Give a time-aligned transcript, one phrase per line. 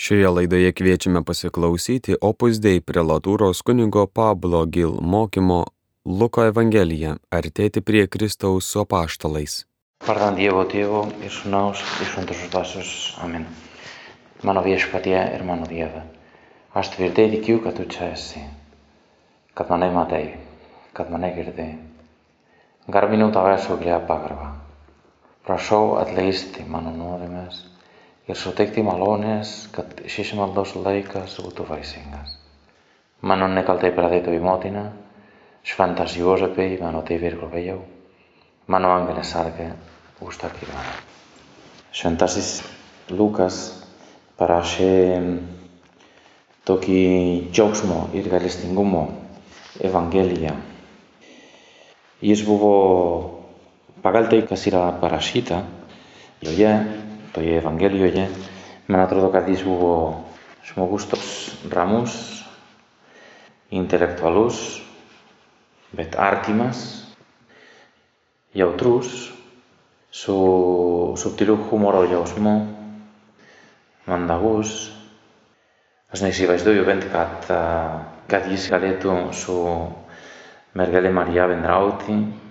[0.00, 5.58] Šioje laidoje kviečiame pasiklausyti Opus Dei prelatūros kunigo Pablo Gil mokymo
[6.08, 9.56] Luko Evangelija- artėti prie Kristaus su apaštalais.
[10.06, 12.92] Vardant Dievo Tėvo ir Sūnaus ir Šventosios Dvasios.
[13.26, 13.44] Amen.
[14.42, 16.00] Mano viešpatie ir mano Dieve,
[16.72, 18.40] aš tvirtai tikiu, kad tu čia esi,
[19.52, 20.22] kad mane matai,
[20.96, 21.76] kad mane girdėjai.
[22.88, 24.48] Garbinu tave su gilea pagarba.
[25.44, 27.69] Prašau atleisti mano nuodėmes
[28.30, 32.36] ir suteikti malonės, kad šis maldos laikas būtų vaisingas.
[33.26, 34.84] Mano nekaltai pradėtų įmotina,
[35.66, 37.78] šventas Juozapai, mano tėvė ir globėjau,
[38.70, 39.72] mano angelė sargė,
[40.24, 40.94] užtarkybana.
[41.92, 42.60] Šventasis
[43.10, 43.58] Lukas
[44.38, 44.92] parašė
[46.70, 47.02] tokį
[47.50, 49.02] džiaugsmo ir galestingumo
[49.82, 50.54] evangeliją.
[52.22, 52.72] Jis buvo
[54.04, 55.64] pagal tai, kas yra parašyta
[56.44, 56.72] joje,
[57.32, 58.28] to evangelio je,
[58.88, 60.24] ima na trotokati sugo,
[61.70, 62.44] ramus,
[63.70, 64.82] intelektualus,
[65.92, 67.06] bet artimas,
[68.54, 68.62] y
[70.10, 72.04] su subtilu humoro
[74.06, 74.90] mandagus,
[76.10, 79.10] as nexivais do juvent cat, eh, cat is galetu
[81.10, 82.49] Maria vendrauti,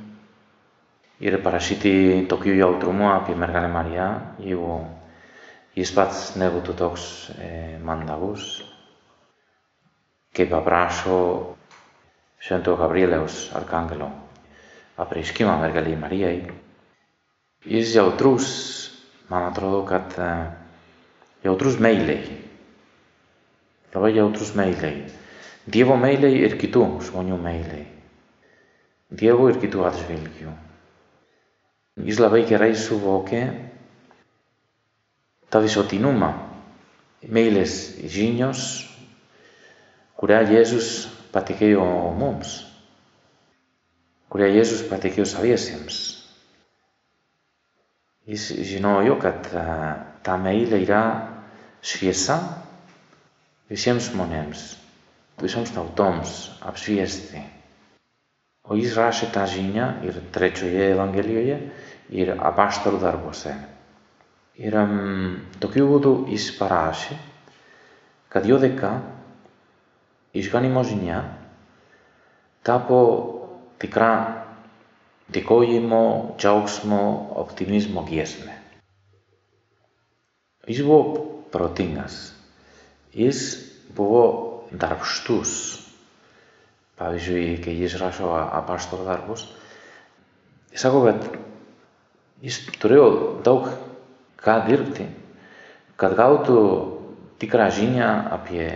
[1.20, 4.08] ir parašyti tokiu jautrumu apie mergelę Mariją,
[4.40, 4.80] jeigu
[5.76, 7.04] jis pats nebūtų toks
[7.36, 7.50] e,
[7.84, 8.62] mandagus,
[10.36, 11.20] kaip aprašo
[12.40, 14.08] Švento Gabrieliaus arkangelo
[15.00, 16.40] apreiškimą mergeliai Marijai.
[17.68, 18.48] Jis jautrus,
[19.32, 20.16] man atrodo, kad
[21.44, 22.40] jautrus meiliai,
[23.96, 25.08] labai jautrus meiliai,
[25.70, 27.84] Dievo meiliai ir kitų žmonių meiliai,
[29.12, 30.56] Dievo ir kitų atžvilgių.
[32.00, 33.42] Jis labai gerai suvokė
[35.52, 36.30] tą visuotinumą,
[37.28, 37.76] meilės
[38.14, 38.62] žinios,
[40.20, 40.92] kurią Jėzus
[41.34, 41.84] patikėjo
[42.20, 42.54] mums,
[44.32, 46.00] kurią Jėzus patikėjo saviesiems.
[48.30, 49.48] Jis žinojo, kad
[50.24, 51.04] ta meilė yra
[51.82, 52.38] šviesa
[53.72, 54.66] visiems žmonėms,
[55.42, 57.42] visoms tautoms apšviesti.
[58.70, 61.58] O jis rašė tą žinią ir trečioje Evangelijoje
[62.10, 63.54] ir apaštalų darbuose.
[64.60, 67.16] Ir um, tokiu būdu jis parašė,
[68.34, 68.98] kad jo dėka
[70.36, 71.22] išganimo žinia
[72.66, 73.00] tapo
[73.80, 74.12] tikra
[75.32, 77.02] dėkojimo, džiaugsmo,
[77.40, 78.58] optimizmo giesmė.
[80.70, 82.18] Jis buvo protingas,
[83.16, 83.46] jis
[83.96, 84.26] buvo
[84.72, 85.54] darbštus.
[87.00, 89.46] Pavyzdžiui, kai jis rašo apaštalo darbus,
[90.74, 91.30] jis sako, kad
[92.44, 93.10] jis turėjo
[93.44, 93.68] daug
[94.40, 95.08] ką dirbti,
[96.00, 96.60] kad gautų
[97.42, 98.70] tikrą žinią apie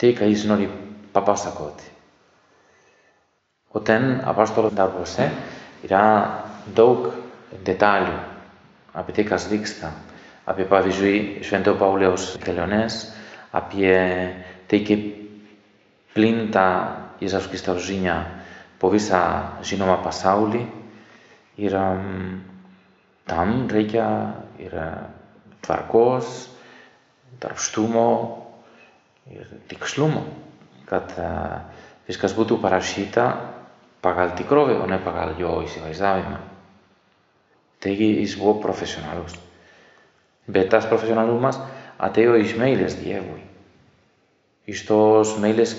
[0.00, 0.68] tai, ką jis nori
[1.12, 1.92] papasakoti.
[3.76, 5.28] O ten apaštalo darbuose
[5.84, 6.04] yra
[6.76, 7.10] daug
[7.64, 8.16] detalių
[8.96, 9.92] apie tai, kas vyksta.
[10.46, 13.00] Apie, pavyzdžiui, Švento Pauliaus keliones,
[13.50, 13.90] apie
[14.70, 15.02] tai, kaip
[16.14, 16.66] plinta
[17.20, 18.20] Jėzaus Kristaus žinia
[18.78, 19.20] po visą
[19.66, 20.62] žinomą pasaulį.
[21.66, 22.38] Ir um,
[23.26, 24.06] tam reikia
[24.62, 24.74] ir
[25.66, 26.48] tvarkos,
[27.42, 28.08] darbštumo
[29.34, 30.22] ir tikslumo,
[30.86, 31.66] kad uh,
[32.06, 33.26] viskas būtų parašyta
[34.04, 36.38] pagal tikrovę, o ne pagal jo įsivaizdavimą.
[37.82, 39.34] Taigi jis buvo profesionalus.
[40.46, 41.58] Bet tas profesionalumas
[41.98, 43.42] atėjo iš meilės Dievui.
[44.70, 45.74] Iš tos meilės,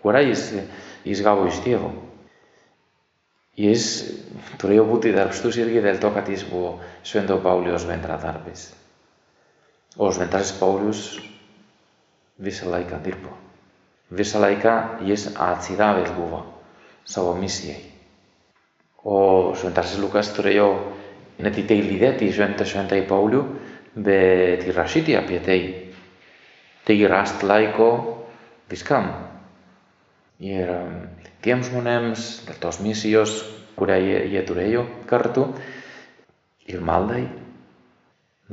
[0.00, 0.44] kurią jis,
[1.08, 1.90] jis gavo iš Dievo.
[3.54, 3.84] Jis
[4.58, 8.66] turėjo būti darbštus irgi dėl to, kad jis buvo Švento Paulius bendradarbis.
[9.94, 11.04] O Šventasis Paulius
[12.42, 13.30] visą laiką dirbo.
[14.10, 16.42] Visą laiką jis atsidavęs buvo
[17.06, 17.78] savo misijai.
[19.04, 20.68] O Šventasis Lukas turėjo
[21.38, 23.42] ne tik tai lydėti šventą šventąjį Paulių,
[23.94, 25.60] bet ir rašyti apie tai.
[26.84, 27.88] Taigi rast laiko
[28.70, 29.12] viskam.
[30.42, 30.74] Ir
[31.44, 33.36] tiems žmonėms, dėl tos misijos,
[33.76, 35.46] kurią jie, jie turėjo kartu,
[36.70, 37.26] ir maldai,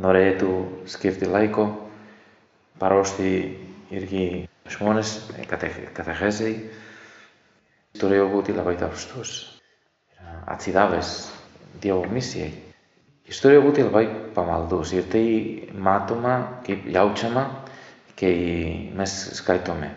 [0.01, 0.51] norėtų
[0.91, 1.67] skirti laiko,
[2.81, 3.31] paruošti
[3.95, 4.25] irgi
[4.71, 5.13] žmonės
[5.51, 6.55] katechezai,
[7.99, 9.38] turėjo būti labai darbštus,
[10.51, 11.15] atsidavęs
[11.81, 12.51] Dievo misijai.
[13.25, 14.03] Jis turėjo būti labai
[14.35, 15.23] pamaldus ir tai
[15.71, 17.45] matoma, kaip jaučiama,
[18.19, 18.33] kai
[18.97, 19.89] mes skaitome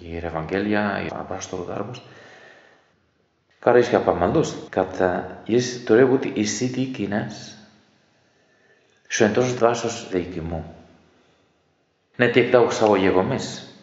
[0.00, 2.00] ir Evangeliją, ir apaštalų darbus
[3.68, 4.56] χαρίς και απαμαντός.
[4.68, 7.56] Κατά εις το ρεύω ότι εσύ δίκυνας
[9.08, 10.74] σου εντός δάσος δίκη μου.
[12.16, 13.74] Ναι, τι εκτάω ξαβό γεγομής.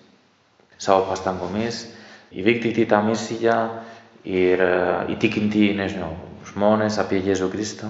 [0.76, 1.88] Σαβό παστανκομής,
[2.30, 3.84] η δίκτη τι τα μίσια,
[5.08, 7.88] η τι κινητή είναι στους μόνες, απειγές ο Κρίστο.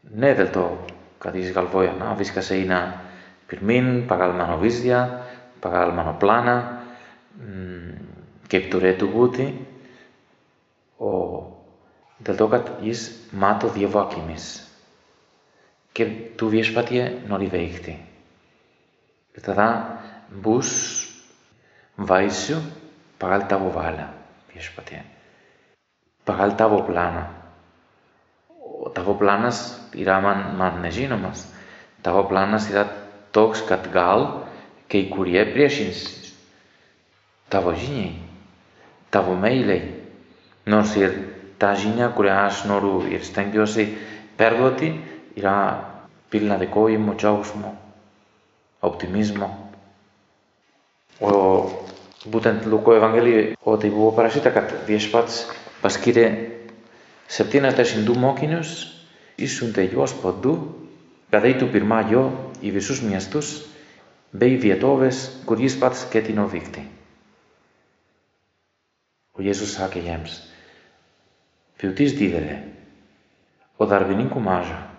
[0.00, 0.84] Ναι, δεν το
[1.18, 3.02] καθίσεις καλβόια, να βίσκασε ένα
[3.46, 5.22] πυρμήν, παγάλμανο βίσδια,
[5.60, 6.82] παγάλμανο πλάνα,
[8.46, 9.66] και του ρέτου γούτη,
[10.96, 11.42] ο
[12.26, 14.68] Dogat ist Mato Dievokimis.
[15.92, 16.06] Και
[16.36, 17.10] του wirst bei dir
[20.30, 21.08] μπούς
[21.96, 22.62] βαΐσιο Bus Βάισιου
[23.18, 24.14] παγάλ τάβο βάλα,
[24.46, 25.04] πιέσπατε.
[26.24, 27.30] Παγάλ τάβο πλάνα.
[28.84, 29.18] Ο τάβο
[31.16, 31.46] μας.
[32.00, 32.68] Τάβο πλάνας
[33.30, 34.26] τόξ κατ γάλ
[34.86, 36.32] και η κουριέ πριέσινς.
[37.48, 38.20] Τάβο ζήνιοι.
[39.10, 40.03] Τάβο.
[40.66, 41.16] Nors ir
[41.60, 43.88] ta žinia, kurią aš noriu ir stengiuosi
[44.38, 44.94] perduoti,
[45.36, 45.56] yra
[46.32, 47.74] pilna dėkojimo, džiaugsmo,
[48.88, 49.50] optimizmo.
[51.20, 51.34] O
[52.24, 55.44] būtent Luko Evangelijoje, o tai buvo parašyta, kad viešpats
[55.82, 56.26] paskyrė
[57.28, 58.72] 72 mokinius,
[59.36, 60.56] išsiuntė juos po du,
[61.30, 62.24] kad eitų pirmą jo
[62.64, 63.54] į visus miestus
[64.32, 66.82] bei vietovės, kur jis pats ketino vykti.
[69.34, 70.38] O Jėzus sakė jiems,
[71.76, 72.62] Ποιοτής δίδere.
[73.76, 74.90] Oder Darwininku Maja.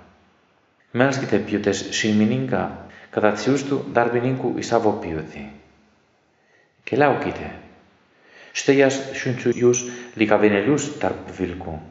[0.92, 3.34] Melskite piotes σιμινίγκα, κατά
[3.68, 5.52] του Darwininku isavopioti.
[6.84, 7.52] Και λέω λαοκίτε.
[8.52, 9.84] Στέγιας σουντσουγιούς
[10.16, 11.82] λικαβενελούς ταρπβίλκου.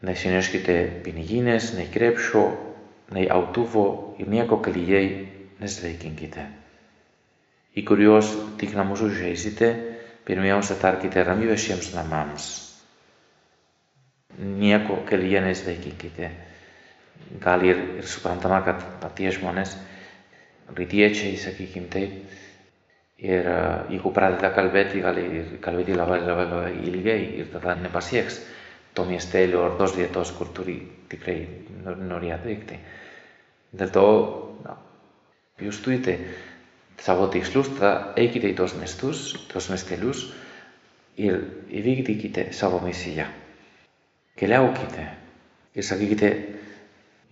[0.00, 2.58] Να συνέσχετε πινιγίνες, να κρέψω,
[3.08, 5.28] να αουτούβο, η μία κοκαλιγέη,
[5.58, 6.50] να σβέκιγκητε.
[7.72, 9.78] Η κουριός τίγνα μου ζουζέζητε,
[10.24, 12.67] πυρμιόμαστε τάρκητε ραμιβεσίαμς να μάμς.
[14.36, 16.30] Nieko kelyje nesveikinkite.
[17.42, 19.72] Gal ir, ir suprantama, kad patie žmonės,
[20.76, 22.12] rytiečiai, sakykim taip,
[23.18, 28.38] ir uh, jeigu pradeda kalbėti, gali ir kalbėti labai, labai, labai ilgai ir tada nepasieks
[28.94, 30.76] to miestelio ar tos vietos, kur turi
[31.10, 31.40] tikrai
[31.98, 32.78] nori atvykti.
[33.78, 34.06] Dėl to,
[34.64, 34.76] na,
[35.62, 36.18] jūs turite
[37.02, 40.28] savo tikslus, tada eikite į tos miestus, tos miestelius
[41.18, 41.42] ir
[41.82, 43.26] įvykdykite savo misiją.
[44.38, 45.04] Keliaukite
[45.74, 46.30] ir sakykite,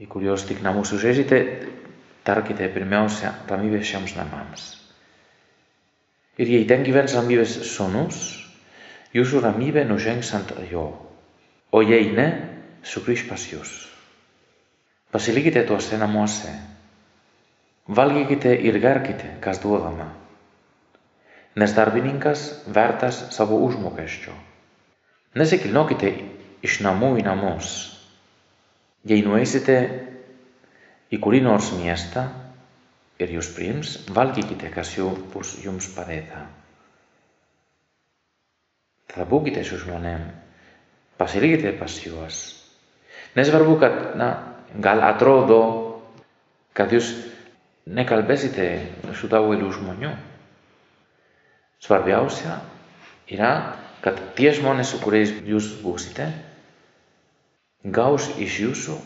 [0.02, 1.38] į kuriuos tik namus užėsite,
[2.26, 4.66] tarkite pirmiausia ramybę šiems namams.
[6.36, 8.18] Ir jei ten gyvens ramybės sonus,
[9.16, 10.88] jūsų ramybė nužengs ant jo,
[11.72, 12.26] o jei ne,
[12.84, 13.72] sugrįž pas jūs.
[15.14, 16.50] Pasilikite tuose namuose,
[17.88, 20.10] valgykite ir gerkite, kas duodama,
[21.56, 24.34] nes darbininkas vertas savo užmokesčio.
[25.36, 26.10] Nesikilnokite
[26.66, 27.72] iš namų į namus.
[29.06, 29.78] Jei nueisite
[31.14, 32.26] į kurį nors miestą
[33.22, 36.44] ir jūs priims, valgykite, kas jau bus jums padėta.
[39.12, 40.26] Tada būkite su žmonėm,
[41.16, 42.42] pasilikite pas juos.
[43.38, 44.28] Nesvarbu, kad, na,
[44.82, 45.60] gal atrodo,
[46.76, 47.12] kad jūs
[47.86, 48.66] nekalbėsite
[49.16, 50.10] su daugeliu žmonių.
[51.86, 52.58] Svarbiausia
[53.30, 53.52] yra,
[54.02, 56.26] kad tie žmonės, su kuriais jūs būsite,
[57.92, 58.96] gaus iš jūsų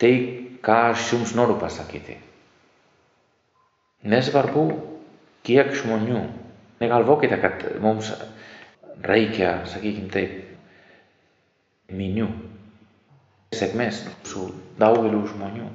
[0.00, 0.12] tai,
[0.64, 2.18] ką aš jums noriu pasakyti.
[4.10, 4.66] Nesvarbu,
[5.44, 6.22] kiek žmonių.
[6.80, 8.08] Negalvokite, kad mums
[9.04, 10.38] reikia, sakykim taip,
[11.92, 12.28] minių,
[13.56, 14.46] sėkmės su
[14.80, 15.68] daugeliu žmonių.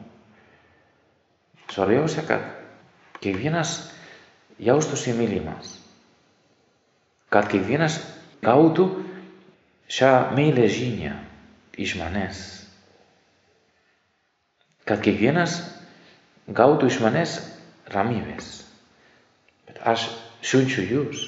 [1.69, 2.45] Svarbiausia, kad
[3.21, 3.77] kiekvienas
[4.61, 5.75] jaustųsi mylimas,
[7.33, 7.99] kad kiekvienas
[8.45, 8.87] gautų
[9.91, 11.13] šią meilę žinią
[11.81, 12.41] iš manęs,
[14.85, 15.57] kad kiekvienas
[16.47, 17.37] gautų iš manęs
[17.91, 18.51] ramybės.
[19.67, 20.07] Bet aš
[20.45, 21.25] siunčiu jūs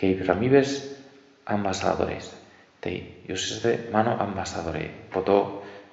[0.00, 0.78] kaip ramybės
[1.50, 2.30] ambasadoriais.
[2.80, 2.92] Tai
[3.28, 4.88] jūs esate mano ambasadoriai.
[5.12, 5.38] Po to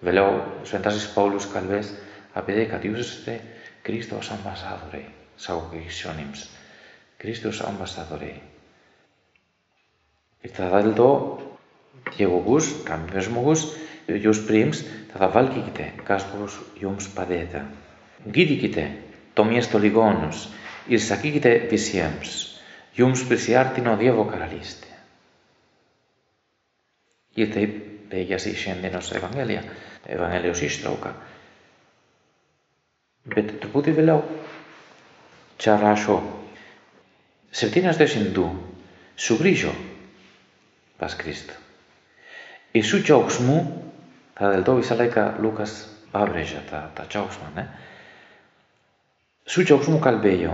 [0.05, 1.91] vėliau Šventasis Paulius kalbės
[2.37, 3.39] apie tai, kad jūs esate
[3.83, 6.45] Kristus ambasadoriai savo krikščionims.
[7.17, 8.37] Kristus ambasadoriai.
[10.45, 11.09] Ir tada dėl to,
[12.15, 13.65] jeigu bus ramybės žmogus,
[14.07, 17.65] jūs priims, tada valgykite, kas bus jums padėta.
[18.23, 18.87] Gydykite
[19.35, 20.47] to miesto ligonius
[20.87, 22.37] ir sakykite visiems,
[22.97, 24.93] jums prisiartino Dievo karalystė.
[27.37, 27.75] Ir taip
[28.09, 29.61] veikiasi šiandienos Evangelija,
[30.09, 31.11] Evangelijos ištrauka.
[33.27, 34.23] Bet truputį vėliau
[35.59, 36.17] čia rašo
[37.51, 38.47] 72
[39.19, 39.75] sugrįžo
[40.97, 41.66] pas Kristų.
[42.77, 43.57] Ir su džiaugsmu,
[44.37, 45.79] tada dėl to visą laiką Lukas
[46.13, 47.65] pabrėžia tą, tą džiaugsmą, ne?
[49.47, 50.53] su džiaugsmu kalbėjo,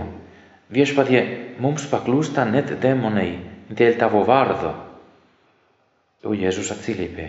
[0.72, 1.20] viešpatie
[1.60, 3.30] mums paklūsta net demonai
[3.68, 4.72] dėl tavo vardo.
[6.24, 7.26] O Jėzus atsiliepė,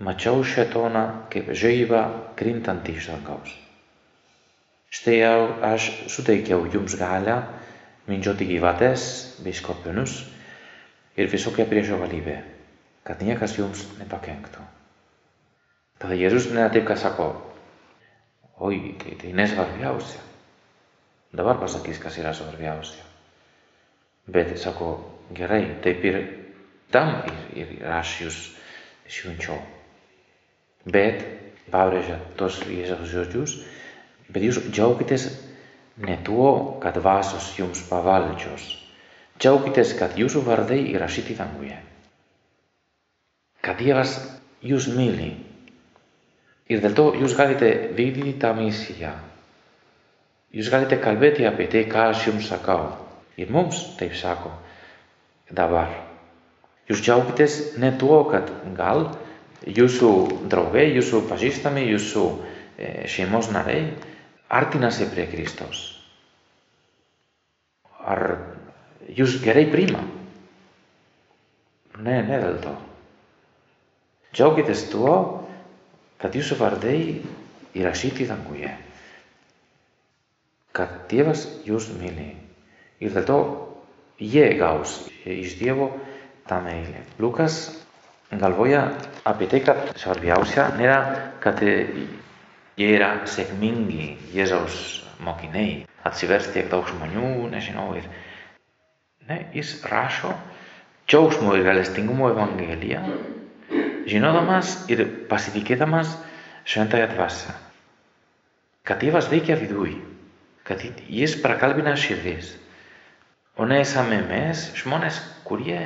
[0.00, 2.04] mačiau šetoną kaip žaibą
[2.38, 3.50] krintantį iš dangaus.
[4.88, 7.42] Štai jau aš suteikiau jums galę
[8.08, 9.02] mindžioti gyvates
[9.44, 10.22] bei skorpionus
[11.18, 12.38] ir visokią priešo galybę,
[13.08, 14.60] kad niekas jums nepakenktų.
[15.98, 17.30] Tada Jėzus ne kad sako,
[18.60, 20.20] oi, tai, tai nesvarbiausia.
[21.32, 23.02] Dabar pasakys, kas yra svarbiausia.
[24.28, 24.92] Bet sako,
[25.32, 26.20] gerai, taip ir
[26.92, 27.24] tam
[27.56, 28.38] ir, ir aš jūs
[29.08, 29.56] siunčiau.
[30.84, 31.24] Bet,
[31.72, 33.58] pabrėžia tos Jėzaus žodžius,
[34.28, 35.30] bet jūs džiaukitės
[36.04, 38.68] ne tuo, kad vasos jums pavaldžios.
[39.40, 41.87] Džiaukitės, kad jūsų vardai įrašyti danguje.
[43.60, 45.36] κατίαβας ιους μίλη.
[46.66, 49.24] Ιρδελτό ιους γάλετε δίδι τα μίσια.
[50.50, 52.96] Ιους γάλετε καλβέτη απαιτέ κάσιουμ σακάω.
[53.34, 54.60] Ιρμόμς τα υψάκω.
[55.48, 55.88] Δαβάρ.
[56.86, 59.06] Ιους γιαούπιτες νε ναι του όκατ γάλ.
[59.64, 62.38] Ιούσου ντροβέ, ιούσου φασίσταμι, ιούσου
[62.76, 63.92] ε, σιμός να λέει.
[64.46, 66.02] Άρτη να σε πρέ Χριστός.
[68.04, 68.36] Αρ...
[69.14, 70.06] Ιους γερέ πρίμα.
[72.02, 72.48] Ναι, ναι, δελτό.
[72.48, 72.87] Ναι, ναι, ναι, ναι, ναι, ναι, ναι, ναι.
[74.34, 75.14] Džiaugitės tuo,
[76.20, 76.98] kad jūsų vardai
[77.78, 78.74] įrašyti danguje.
[80.76, 82.34] Kad Dievas jūs myli.
[83.00, 83.38] Ir dėl to
[84.20, 85.92] jie gaus iš Dievo
[86.48, 87.04] tą meilę.
[87.22, 87.78] Lukas
[88.30, 88.90] galvoja
[89.24, 90.98] apie tai, kad svarbiausia nėra,
[91.40, 98.06] kad jie yra sėkmingi Jėzaus mokiniai, atsivers tiek daug žmonių, nežinau, ir
[99.28, 100.34] ne, jis rašo
[101.08, 103.02] džiaugsmo ir galestingumo evangeliją,
[104.08, 106.14] žinodamas ir pasitikėdamas
[106.68, 107.54] šventąją dvasę,
[108.88, 109.98] kad Dievas veikia viduj,
[110.64, 112.54] kad jis prakalbina širdis,
[113.56, 115.80] o ne esame mes žmonės, kurie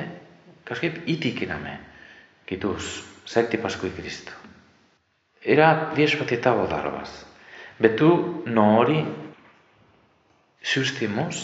[0.67, 1.77] kažkaip įtikiname
[2.47, 4.35] kitus sekti paskui Kristų.
[5.43, 7.11] Yra viešpatie tavo darbas,
[7.83, 8.09] bet tu
[8.47, 9.01] nori
[10.63, 11.41] siūsti mus,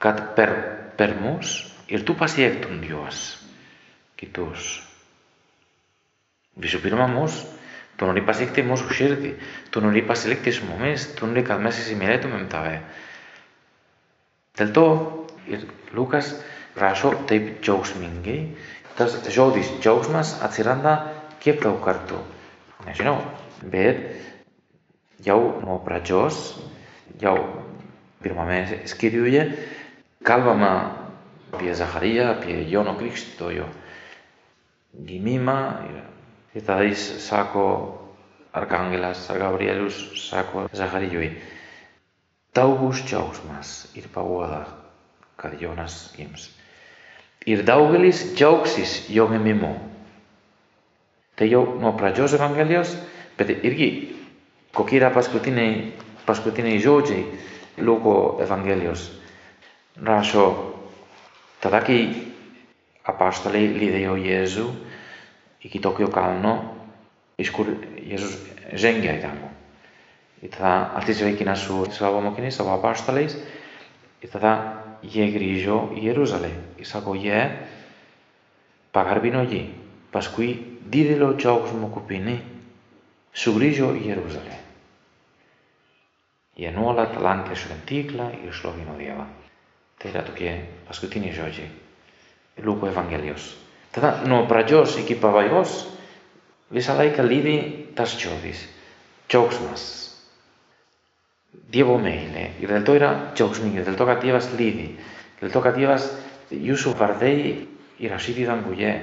[0.00, 0.52] kad per,
[0.98, 3.30] per mus ir tu pasiektum juos
[4.20, 4.74] kitus.
[6.60, 6.80] Visų
[7.96, 9.32] tu nori pasiekti mūsų širdį,
[9.70, 12.80] tu nori pasilikti su mumis, tu nori, kad mes įsimylėtumėm tave.
[14.58, 14.86] Dėl to
[15.50, 16.32] ir Lukas
[16.78, 18.38] rašo taip džiaugsmingai,
[18.98, 20.96] tas žodis džiaugsmas atsiranda
[21.42, 22.20] kiek daug kartų.
[22.88, 23.18] Nežinau,
[23.70, 24.02] bet
[25.24, 26.54] jau nuo pradžios,
[27.22, 27.36] jau
[28.24, 29.46] pirmame skyriuje,
[30.26, 30.74] kalbama
[31.54, 33.68] apie Zachariją, apie Jono Krikštytojo
[35.06, 35.58] gimimą.
[35.90, 36.13] Ir
[36.62, 37.66] tada jis sako,
[38.54, 41.32] arkangelas, ar Gabrielius sako Zacharijui,
[42.54, 44.66] tau bus džiaugsmas ir paguoda,
[45.36, 46.52] kad Jonas gims
[47.46, 49.74] ir daugelis džiaugsis jo gimimu.
[51.34, 52.94] Tai jau nuo pradžios Evangelijos,
[53.38, 54.14] bet irgi
[54.74, 55.92] kokie yra paskutiniai,
[56.26, 57.24] paskutiniai žodžiai
[57.82, 59.10] Luko Evangelijos.
[60.04, 60.46] Rašo,
[61.62, 62.00] tada kai
[63.04, 64.68] apaštalai lydėjo Jėzų
[65.66, 66.76] εκεί το κοιοκάννο,
[67.36, 67.66] η σκορ,
[68.08, 68.38] Ιησούς
[68.74, 69.50] ζέγγυα είταν μου,
[70.40, 73.38] είταν, αυτής της είκονας σου, σε αυτόν τον κινήσαμε απάσταλεις,
[74.20, 77.56] είταν, γιαγρίζιο Ιερούσαλη, η σαγογιέ,
[78.90, 79.72] παγαρβινολί,
[80.10, 82.42] Πασκούι, δίδελο, Τσαουγφιμοκοπινί,
[83.32, 84.58] σουγλίζιο Ιερούσαλη.
[86.54, 89.28] Γενούλα τα λάντες φαντίκλα, η σλοβινοδιέβα.
[89.96, 90.92] Τέλεια το κεί, Πα
[93.94, 95.84] Tada nuo pradžios iki pabaigos
[96.74, 97.58] visą laiką lydi
[97.94, 98.64] tas žodis-
[99.30, 99.84] džiaugsmas.
[101.70, 102.48] Dievo meilė.
[102.60, 104.88] Ir dėl to yra džiaugsminga, dėl to, kad Dievas lydi,
[105.40, 106.08] dėl to, kad Dievas
[106.50, 107.66] jūsų vardai
[108.02, 108.94] įrašyti danguje.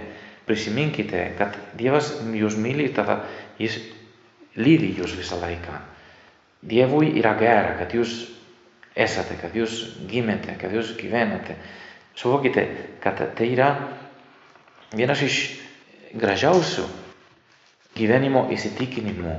[0.45, 3.21] Prisiminkite, kad Dievas jūs myli, tada
[3.59, 3.77] jis
[4.57, 5.79] lydi jūs visą laiką.
[6.61, 8.25] Dievui yra gera, kad jūs
[8.95, 11.55] esate, kad jūs gimėte, kad jūs gyvenate.
[12.17, 12.65] Suvokite,
[12.99, 13.69] kad tai yra
[14.97, 15.37] vienas iš
[16.19, 16.85] gražiausių
[17.95, 19.35] gyvenimo įsitikinimų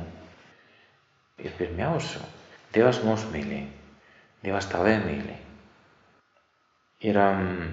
[1.43, 2.23] ir pirmiausių
[2.73, 3.67] Dievas mus myli,
[4.41, 5.35] Dievas tave myli.
[7.05, 7.67] Ir, um,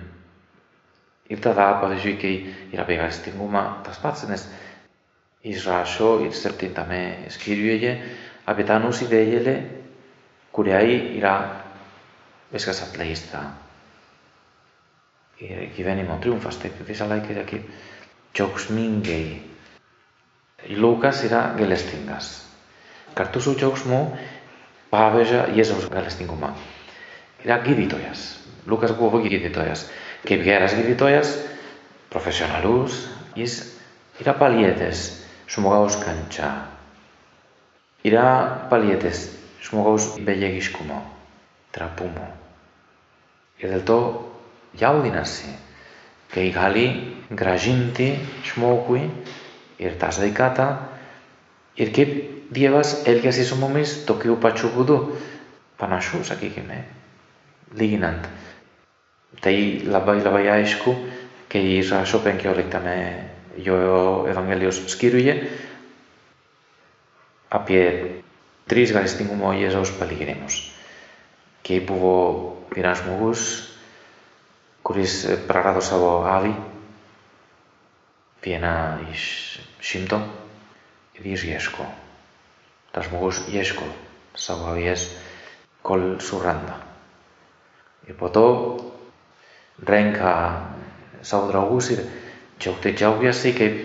[1.32, 2.34] ir tada, pavyzdžiui, kai
[2.74, 4.44] yra apie gailestingumą, tas pats, nes
[5.46, 7.94] jis rašo ir septintame skyriuje
[8.50, 9.56] apie tą nusidėjėlę,
[10.52, 11.38] kuriai yra
[12.52, 13.46] viskas atleista.
[15.40, 17.68] Gyvenimo triumfas, taip visą laiką yra kaip
[18.36, 19.40] džiaugsmingai.
[20.76, 22.34] Lukas yra gailestingas.
[23.16, 24.02] Kartu su džiaugsmu
[24.92, 26.52] paveža Jėzaus galestingumą.
[27.46, 28.26] Yra gydytojas.
[28.68, 29.86] Lukas buvo gydytojas.
[30.28, 31.32] Kaip geras gydytojas,
[32.12, 33.06] profesionalus,
[33.40, 33.62] jis
[34.20, 35.06] yra palietęs
[35.48, 36.50] žmogaus kančią.
[38.04, 38.28] Yra
[38.72, 39.30] palietęs
[39.64, 41.00] žmogaus bejėgiškumo,
[41.76, 42.28] trapumo.
[43.60, 44.00] Ir dėl to
[44.78, 45.54] jaudinasi,
[46.34, 46.86] kai gali
[47.30, 48.12] gražinti
[48.46, 49.08] žmogui
[49.80, 50.68] ir tą sveikatą
[51.78, 54.96] ir kaip Dievas elgiasi su mumis tokiu pačiu būdu,
[55.78, 56.80] panašu, sakykime,
[57.78, 58.26] lyginant.
[59.38, 59.54] Tai
[59.86, 60.96] labai labai aišku,
[61.46, 63.78] kai jis rašo 15 jo
[64.26, 65.36] Evangelijos skyriuje
[67.54, 67.86] apie
[68.70, 70.60] tris gailestingumo Jėzaus palyginimus.
[71.66, 73.69] Kai buvo vienas žmogus,
[74.90, 76.50] kuris prarado savo avį,
[78.42, 78.72] vieną
[79.14, 79.24] iš
[79.86, 80.18] šimto,
[81.14, 81.86] ir jis ieško.
[82.90, 83.86] Tas žmogus ieško
[84.34, 85.04] savo avies,
[85.86, 86.80] kol suranda.
[88.10, 88.48] Ir po to
[89.86, 90.34] renka
[91.22, 92.02] savo draugus ir
[92.58, 93.78] džiaugti džiaugiasi, kaip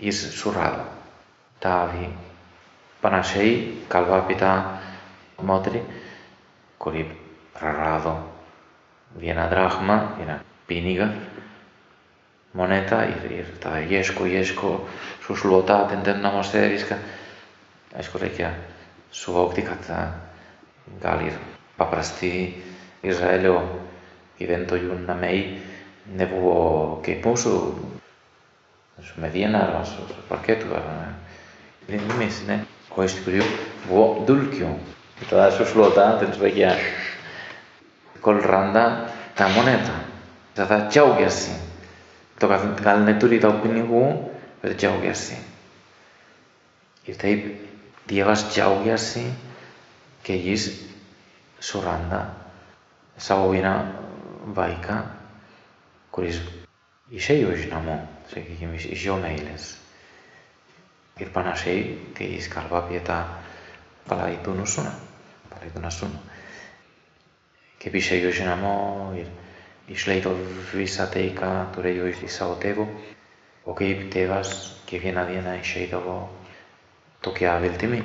[0.00, 0.88] jis surado
[1.60, 2.08] tą avį.
[3.04, 3.52] Panašiai
[3.92, 4.56] kalba apie tą
[5.44, 5.84] moterį,
[6.80, 7.04] kuri
[7.52, 8.16] prarado
[9.16, 11.14] Δίενα δραχμά, δίενα πίνιγα,
[12.52, 14.88] μονέτα, ηδη τα έσκοι, έσκο,
[15.22, 16.98] σου σλούτα, την τέτοια μοστέρισκα,
[17.96, 18.54] έσκορεκια,
[19.10, 20.20] σου οκτί καθά,
[21.02, 21.38] γάληρο,
[21.76, 22.62] παπραστή,
[23.00, 23.80] Ισραηλιώ,
[24.36, 25.58] η δεν το γευν να μεί,
[26.16, 27.74] νεύμω και πόσο,
[29.02, 29.98] σου με δίενα ρωσ,
[30.28, 31.92] παρκέ του, ε.
[31.92, 33.44] είναι μισής ναι, ω εστι που λέω,
[33.88, 34.76] βούδλκιον,
[35.28, 36.74] τα δάσους λούτα, την τσβακιά.
[38.24, 38.84] Randa
[39.36, 39.94] tą monetą.
[40.54, 41.54] Tada džiaugiasi.
[42.38, 44.02] To gal neturi daug pinigų,
[44.62, 45.38] bet džiaugiasi.
[47.08, 47.46] Ir taip
[48.08, 49.26] Dievas džiaugiasi,
[50.24, 50.70] kai jis
[51.60, 52.22] suranda
[53.18, 53.74] savo vieną
[54.56, 54.96] vaiką,
[56.14, 56.38] kuris
[57.12, 57.98] išėjo iš namų,
[58.32, 59.74] sakykime, iš jo meilės.
[61.18, 61.84] Ir panašiai,
[62.16, 63.18] kai jis kalba apie tą
[64.08, 64.92] palaidūnų sūnų,
[65.50, 66.20] palaidūną sūnų.
[67.78, 69.26] και πισχεί οι ουρανοί
[69.86, 70.36] η σλέιτ ο
[70.72, 72.88] βισατέικα τουρείοις της αυτέβου
[73.64, 76.30] ο και ύπηρε βάσ και βγει ανάνα εισείται αυτό
[77.20, 78.04] το και άβελτιμι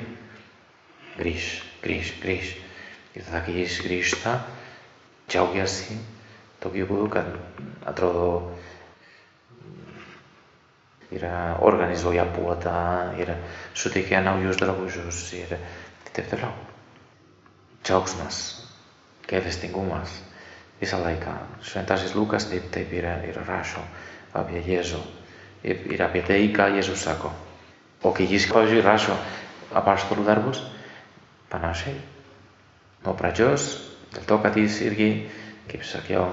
[1.17, 2.55] γκρίσ γκρίσ γκρίσ
[3.13, 4.45] και τα θα κοιμήσεις γκρίστα
[5.27, 5.83] τσάουκιας
[6.59, 7.39] το και ουκού καν
[7.83, 8.57] ατρόδω
[11.09, 13.39] ήρα οργανίζω η απολατά ήρα
[13.73, 15.59] σου τεκείαν ουρανούς δραγουζούς ήρα
[16.13, 16.53] δεν τελειώνω
[17.81, 18.62] τσάουκς μας
[19.25, 20.07] και ευαισθηκούμα
[20.79, 21.47] ει αλαϊκά.
[21.61, 23.83] Σου εντάσει Λούκα, τι είπε, πήρε ρεράσο,
[24.31, 25.05] απ' γέζο,
[25.61, 27.33] η ραπιτέ ή κα γέζο σάκο.
[28.01, 29.17] Ο κυγή κόζει ράσο,
[29.73, 30.49] απαστολού δάρμο,
[31.49, 31.93] πανάσε,
[33.03, 33.53] ο πρατζό,
[34.11, 35.29] δελτό κατή ήργη,
[35.67, 36.31] και ψαρκιά ο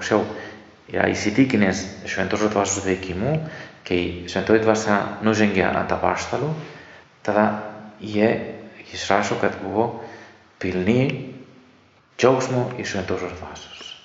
[0.92, 3.38] Ya isitikines shventos to vasos de kimu
[3.86, 6.50] ke shventos to vasa no jengia anta pastalo
[7.22, 7.62] tada
[8.00, 8.58] ye
[8.90, 9.38] kisrasho
[12.20, 14.02] Τζόγος μου, Ιησού είναι τόσο βάσος.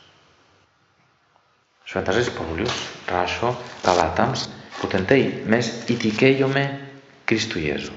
[1.83, 4.49] Σου ενταζείς πόλους, ράσο, καλάταμς,
[4.79, 6.79] που τεντέει μες ητικέγιο με
[7.25, 7.91] Κρίστου Ιέζου.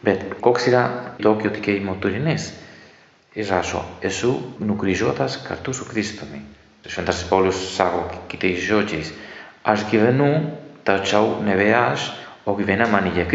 [0.00, 2.52] Μπέτ, κόξιρα λόγιο ότι και ημω τουρινής,
[3.48, 6.44] ράσο, εσού νουκριζότας καρτού σου Κρίστου μη.
[6.86, 9.12] Σου ενταζείς πόλους, σάγω, κοιτέει ζώτης,
[9.62, 12.14] ας κυβενού, τα τσάου νεβεάς,
[12.44, 13.26] ο κυβενά μανίγε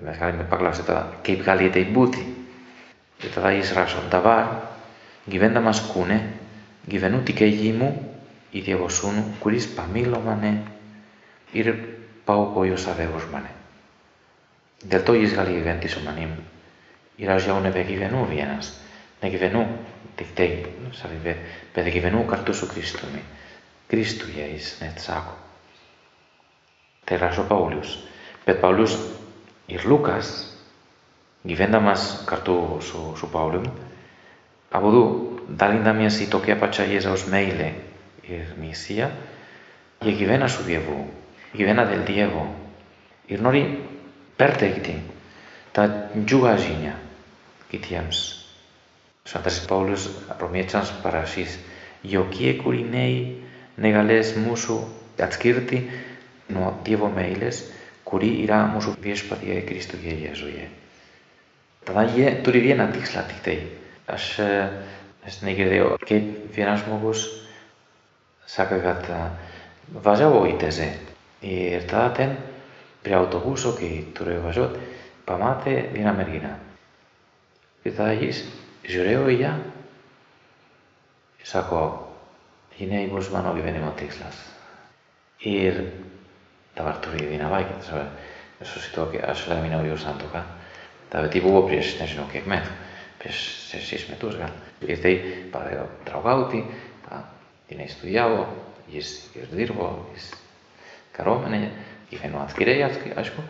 [0.00, 1.86] Με χάρη με παγκλάψε τώρα, και υπηγαλείται.
[3.22, 4.46] Δεν θα τα εισράσουν τα βάρ,
[5.24, 6.32] γιβέντα μας κούνε,
[6.86, 8.16] γιβενού τη καίγη μου,
[8.50, 10.62] η διαγωσούνου, κουρίς παμήλω μανε,
[11.52, 11.74] ήρε
[12.24, 13.50] πάω κόιος αδέγος μανε.
[14.88, 16.44] Δελτό γης γαλή γιβέντης ο μανή μου,
[17.16, 18.80] ήρας γιαούνε πε γιβενού βιένας,
[22.66, 23.22] Χριστού μη,
[23.88, 25.36] Χριστού γιαείς, ναι τσάκο.
[27.48, 28.02] Παούλιος,
[28.44, 28.98] πε Παούλιος,
[31.44, 33.66] gyvendamas kartu su, su Paulium,
[34.70, 35.02] abudu
[35.48, 37.72] dalindamiesi tokia pačia Jėzaus meilė
[38.28, 39.10] ir misija,
[40.02, 40.98] jie gyvena su Dievu,
[41.54, 42.46] gyvena dėl Dievo.
[43.32, 43.62] Ir nori
[44.38, 44.96] perteikti
[45.74, 46.94] tą džiugą žinią
[47.70, 48.22] kitiems.
[49.26, 50.08] Šventasis Paulius
[50.40, 51.54] romiečiams parašys,
[52.02, 53.18] jokie kūriniai
[53.82, 54.78] negalės mūsų
[55.22, 55.84] atskirti
[56.52, 57.62] nuo Dievo meilės,
[58.04, 60.66] kuri yra mūsų viešpatyje Kristuje Jėzuje.
[61.84, 63.60] Тоа е дури вие на тих слати тој.
[64.06, 64.70] А ше,
[65.26, 65.98] аш не ги дадео.
[65.98, 66.20] Ке
[66.54, 67.26] вие наш могус
[68.46, 69.06] сакагат
[69.88, 70.98] важаво и тезе.
[71.42, 72.36] И ертада тен
[73.02, 74.78] при автобусо ке туре важот,
[75.26, 76.56] памате вие на мергина.
[77.84, 78.32] И тоа е
[78.86, 79.58] жрео и ја
[81.52, 81.98] dina
[82.78, 84.34] и не е eso мано ги венимо тих слас.
[85.40, 85.92] Ир,
[86.74, 87.00] тавар
[91.12, 92.66] Τα τύπου που πήρε στην Ελλάδα και εμέ,
[93.18, 93.32] πήρε
[93.68, 94.52] σε εσύ με τους γάμου.
[94.80, 95.18] Γιατί θέλει
[95.50, 96.66] παραδείγμα τραγάουτι,
[97.68, 100.34] την έχεις του διάβο, γύρισε και ο δίρβο, γύρισε
[101.12, 101.70] καρόμενε,
[102.08, 103.46] είχε ένα αθκυρέ, ας πούμε,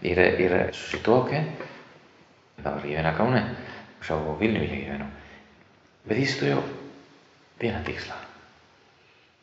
[0.00, 1.42] ήρε σου σιτό και
[2.62, 5.06] τα βαριέ να κάνουν, μου σου αποβίλνει για γεμένο.
[6.02, 6.62] Με δίστο,
[7.58, 8.16] τι είναι αντίξλα.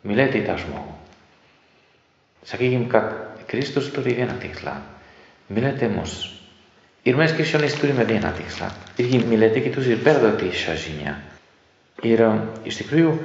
[0.02, 0.98] Μιλέτε τα σου μόνο.
[2.44, 4.82] Σα κήγει μου κάτι, Κρίστος το ρίγε να τύχλα.
[5.48, 6.02] Μιλέτε όμω
[7.04, 8.44] οι μέρε και οι σιώνε του είναι δύνατη.
[8.96, 11.22] Ήρθε η μιλέτη και τους υπέρδο τη σαζίνια.
[12.02, 13.22] Ήρθε η στικρίου,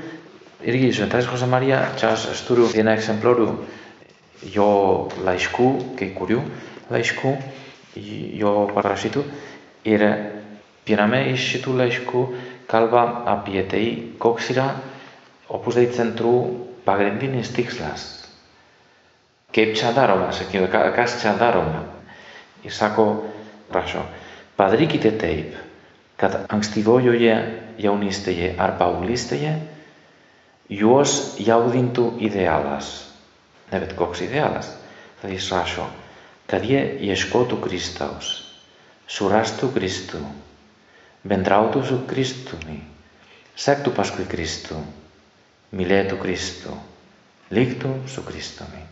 [0.63, 3.65] ήρθε η ζωντά τη Χωσαμαρία, τσα αστούρου, ένα εξεμπλόριο
[4.41, 6.43] γιο λαϊσκού και κουριού
[6.89, 7.37] λαϊσκού,
[8.35, 9.25] γιο παρασίτου,
[9.83, 10.33] ήρθε
[10.85, 12.35] πειραμέ η σιτού λαϊσκού,
[12.67, 14.83] κάλβα απιετεί κόξιρα,
[15.47, 17.95] όπως δεν ήταν τρού, παγρεντίνη στίξλα.
[19.51, 21.85] Και ψαντάρωμα, σε κάτι ψαντάρωμα
[23.73, 24.05] prašau,
[24.59, 25.57] padarykite taip,
[26.19, 27.35] kad ankstyvojoje
[27.79, 29.55] jaunystėje ar paauglystėje
[30.69, 32.91] juos jaudintų idealas.
[33.73, 34.73] Ne bet koks idealas.
[35.19, 35.87] Tai jis rašo,
[36.51, 38.29] kad jie ieškotų Kristaus,
[39.11, 40.21] surastų Kristų,
[41.27, 42.79] bendrautų su Kristumi,
[43.59, 44.79] sektų paskui Kristų,
[45.75, 46.77] mylėtų Kristų,
[47.51, 48.85] liktų su Kristumi.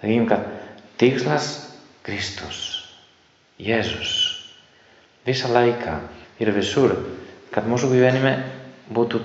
[0.00, 0.48] Sakykim, kad
[0.98, 1.52] tikslas
[2.02, 2.81] Kristus,
[3.62, 4.12] Jėzus,
[5.26, 5.98] visą laiką
[6.42, 6.96] ir visur,
[7.54, 8.32] kad mūsų gyvenime
[8.90, 9.20] būtų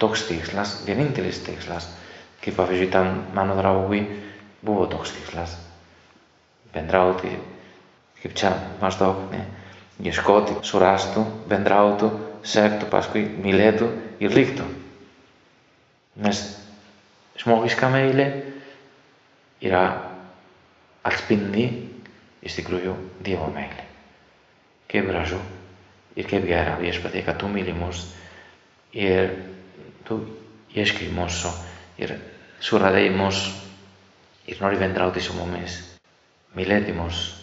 [0.00, 1.90] toks tikslas, vienintelis tikslas,
[2.40, 4.02] kaip pavyzdžiui tam mano draugui
[4.64, 5.58] buvo toks tikslas
[6.74, 7.30] bendrauti,
[8.22, 9.44] kaip čia maždaug, ne,
[10.02, 12.10] ieškoti, surastų, bendrautų,
[12.44, 13.88] sektų, paskui mylėtų
[14.24, 14.66] ir liktų.
[16.24, 16.42] Nes
[17.40, 18.26] žmogiška meilė
[19.64, 19.84] yra
[21.06, 21.68] atspindi
[22.44, 23.84] εις την δύο μέλη.
[24.86, 25.40] Και βραζού,
[26.14, 28.04] ή και βγαίρα, βιέσπαθη, εκατού μιλιμούς,
[28.90, 29.28] ή
[30.04, 31.54] του γέσκη μόσο,
[31.96, 32.06] ή
[32.58, 33.52] σουραδέη μόσ,
[34.44, 35.98] ή νόρι βεντράου της ομομής,
[36.52, 37.34] μιλέτη μόσ,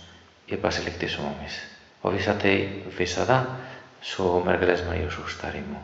[0.45, 1.67] ή πασελεκτής ομομής.
[2.01, 3.59] Ο βίσατε βίσαδα,
[4.01, 5.81] σου μεργελές Μαρίου σου χρυσταρή μου.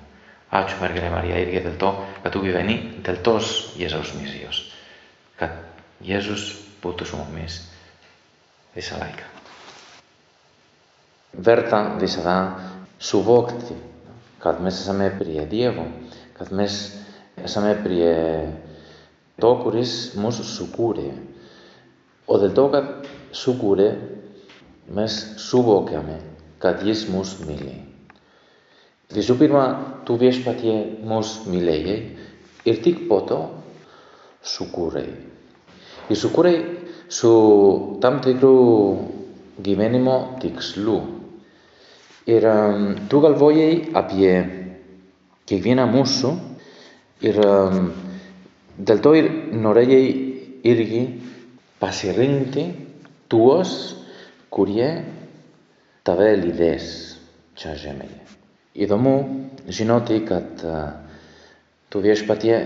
[0.50, 4.72] Άτσου μεργελέ Μαρία, ήργε δελτό, κατού βιβαινή, δελτός Ιεζαούς μυζίος.
[5.36, 5.64] Κατ'
[6.02, 7.67] Ιεζούς πούτους ομομής,
[8.78, 9.10] δίσα.
[11.32, 12.60] Βέρτα δίσα δά
[12.98, 13.76] σου βόκτη,
[14.40, 15.92] καθ μέσα σαν πριε διεύω,
[16.38, 16.92] καθ μέσα
[17.44, 18.44] σαν με πριε
[19.38, 21.12] τόκουρις μόσο σου κούρε.
[22.26, 23.00] Ο δε τόκα
[23.32, 23.98] σου κούρε
[24.88, 26.22] μέσα σου βόκαμε,
[26.58, 27.86] καθ γης μους μίλη.
[29.08, 32.06] Δισού πήρμα του βιέσπατιε μους μιλέγε,
[32.64, 33.64] ηρτίκ πότο
[34.42, 35.06] σου κούρε.
[36.08, 36.64] Η σου κούρε
[37.10, 37.32] su
[38.04, 38.58] tam tikrų
[39.64, 40.98] gyvenimo tikslu.
[42.28, 44.32] Ir um, tu galvojai apie
[45.48, 46.34] kiekvieną mūsų
[47.24, 47.92] ir um,
[48.78, 50.04] dėl to ir norėjai
[50.68, 51.04] irgi
[51.80, 52.66] pasirinkti
[53.32, 53.72] tuos,
[54.52, 54.90] kurie
[56.08, 56.90] tave lydės
[57.58, 58.20] čia žemėje.
[58.78, 59.16] Įdomu
[59.72, 61.00] žinoti, kad uh,
[61.88, 62.60] tu viešpatie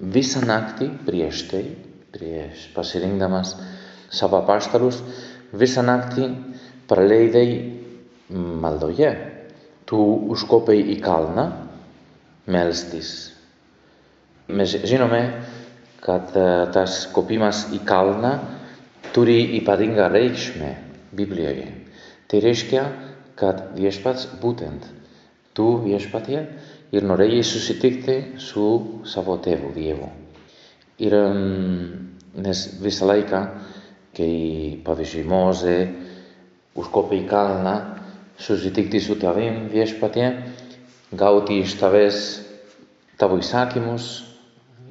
[0.00, 1.62] visą naktį prieš tai,
[2.12, 3.54] prieš pasirinkdamas
[4.12, 5.00] savo paštalus,
[5.52, 6.28] visą naktį
[6.90, 7.48] praleidai
[8.32, 9.12] maldoje.
[9.88, 9.98] Tu
[10.32, 11.48] užkopai į kalną
[12.52, 13.32] melstis.
[14.52, 15.22] Mes žinome,
[16.02, 16.32] kad
[16.74, 18.32] tas kopimas į kalną
[19.12, 20.72] turi ypatingą reikšmę
[21.12, 21.68] Biblijoje.
[22.28, 22.84] Tai reiškia,
[23.36, 24.86] kad viešpats būtent
[25.56, 26.40] tu viešpatie
[26.92, 28.66] ir norėjai susitikti su
[29.08, 30.08] savo tėvu Dievu.
[31.02, 31.16] Ir
[32.42, 33.42] nes visą laiką,
[34.12, 35.88] και η podishimose
[36.74, 37.74] buscó picalna
[38.44, 40.34] sus dictis utavim viespatien
[41.10, 42.16] gauti istaves
[43.16, 44.04] tabuisakimus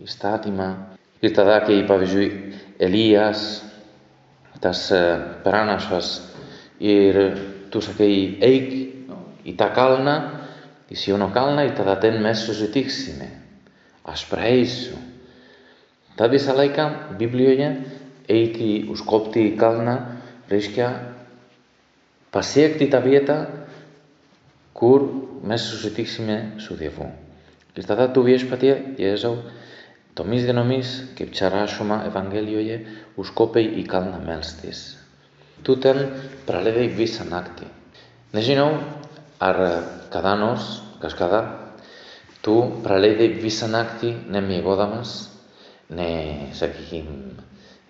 [0.04, 0.92] istatima
[1.24, 2.32] ήρθα και η βιζού
[2.78, 3.64] Ελίας,
[4.60, 6.22] τας ε, πράνασας,
[6.78, 7.38] ήρ
[7.70, 8.72] τους ακει Εικ,
[9.44, 10.42] η τα κάλνα,
[10.88, 13.30] η σιωνοκάλνα, η τα δατέν μέσω ζητήξιμε,
[14.02, 14.98] ασπραίσου.
[16.16, 16.50] Τα δις
[17.18, 17.78] βιβλίο για
[18.26, 21.16] έτη ουσκόπτη κάλνα ρίσκια
[22.30, 23.50] πασίεκτη τα βίαιτα
[24.74, 25.02] κουρ
[25.42, 27.12] μέσα σου ζητήσιμε σου διεβού.
[27.74, 29.44] Και στα δάτου βιέσου πατία, Ιέζαου,
[30.14, 32.82] το μη δυνομή και ψαράσωμα Ευαγγέλιο γε,
[33.16, 34.70] ουσκόπεϊ η κάλνα μέλστη.
[35.62, 36.12] Τούτεν
[36.46, 37.68] πραλέδε η βίσαν άκτη.
[38.32, 38.82] Νεζινό,
[39.38, 39.56] αρ
[40.10, 40.58] καδάνο,
[41.00, 41.74] κασκάδα,
[42.42, 45.06] του πραλέδε η βίσαν άκτη, ναι μη εγώδα μα,
[45.88, 46.72] ναι σαν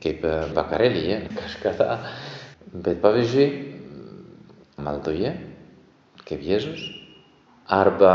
[0.02, 2.00] kaip vakarėlyje, kažkada,
[2.74, 3.48] bet pavyzdžiui,
[4.82, 5.36] maldoje,
[6.26, 6.84] kaip Jėzus,
[7.72, 8.14] arba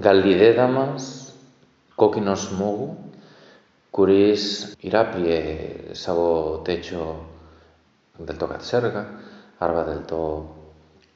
[0.00, 1.08] gal lydėdamas
[1.98, 2.88] kokį nors žmogų,
[3.94, 4.44] kuris
[4.86, 5.38] yra prie
[5.98, 7.04] savo tečio
[8.18, 9.04] del to kad serga,
[9.58, 10.22] arba del to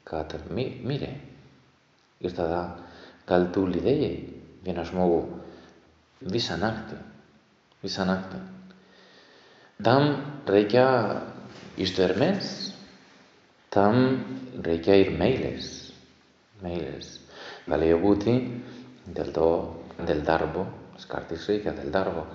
[0.07, 1.13] kad mirė.
[2.23, 2.63] Ir tada
[3.27, 4.13] gal tu lydėjai
[4.63, 5.21] vieną žmogų
[6.31, 6.99] visą naktį,
[7.83, 8.39] visą naktį.
[9.81, 11.21] Tam requa
[11.77, 12.73] işlermez,
[13.69, 13.95] tam
[14.61, 15.91] requa irmeiles,
[16.61, 17.19] meiles.
[17.65, 18.63] Βαλαιοβούτη,
[19.13, 22.27] δελτό, δελτάρβο, σκάρτισε και δελτάρβο,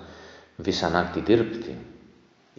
[0.55, 1.77] βυσανάκτη τύρπτη.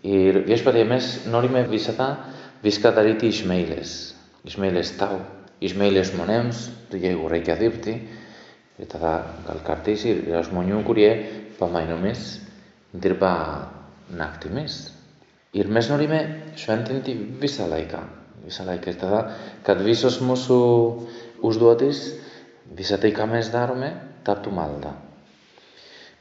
[0.01, 2.25] Οι βιές παριεμές νόριμε βυσατά,
[2.63, 5.21] βυσκαταρίτη Ισμαίλες, Ισμαίλες τάου,
[5.59, 8.09] Ισμαίλες μονέμς, του γέγου ρέκια δίπτη,
[8.87, 9.35] τα θα
[10.39, 11.25] ας μονιούν κουριέ,
[11.59, 12.41] παμαίνομες,
[13.01, 13.73] τύρπα
[14.17, 14.81] naktimis.
[15.57, 16.21] Ir mēs norime
[16.59, 18.01] šventini visā laikā.
[18.45, 19.21] Visā laikā ir tādā,
[19.67, 20.57] kad visos mūsu
[21.47, 22.05] uzdotis,
[22.77, 23.91] visā tī, kā mēs darome,
[24.25, 24.95] tā tu maldā.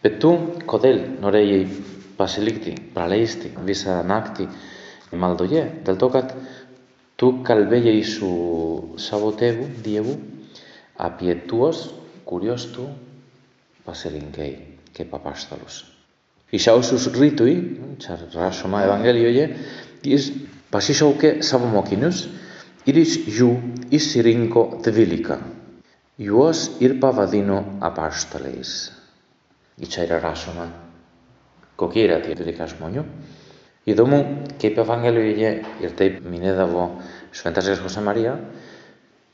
[0.04, 0.32] Bet tu,
[0.70, 1.64] kodēļ norējai
[2.20, 4.48] pasilikti, praleisti visā naktī
[5.12, 6.34] maldoje, dėl to, kad
[7.20, 8.32] tu kalbėjai su
[9.02, 10.16] savo tėvu, Dievu,
[11.00, 11.88] apie tuos,
[12.28, 12.88] kuriuos tu
[13.86, 14.52] pasirinkai
[14.96, 15.84] kaip apaštalus.
[16.50, 17.56] Išaušus rytui,
[18.02, 19.46] čia rašoma Evangelijoje,
[20.02, 20.32] jis
[20.74, 22.24] pasišaukė savo mokinius
[22.90, 23.50] ir iš jų
[23.94, 25.38] išsirinko dvylika.
[26.20, 28.92] Juos ir pavadino apaštalais.
[29.80, 30.66] I čia yra rašoma,
[31.80, 33.06] kokie yra tie dvylika žmonių.
[33.90, 34.20] Įdomu,
[34.62, 35.52] kaip Evangelijoje
[35.86, 36.90] ir taip minėdavo
[37.34, 38.36] Šventasis Jose Marija,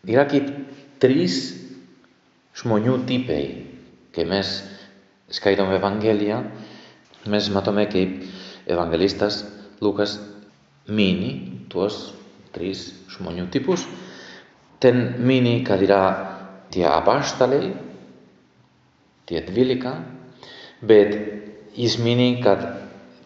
[0.06, 0.52] yra kaip
[1.02, 1.56] trys
[2.60, 3.44] žmonių tipai.
[4.16, 4.52] Kai mes
[5.34, 6.44] skaitom Evangeliją,
[7.28, 8.24] mes matome kaip
[8.68, 9.44] evangelistas
[9.82, 10.20] Lukas
[10.88, 12.14] mini tuos
[12.56, 13.86] tris žmonių tipus.
[14.80, 16.02] Ten mini, kad yra
[16.72, 17.74] tie apaštalai,
[19.26, 19.96] tie dvylika,
[20.86, 21.16] bet
[21.76, 22.64] jis mini, kad